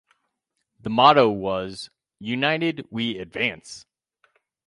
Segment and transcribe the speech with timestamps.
[0.79, 3.85] The motto was "United We Advance".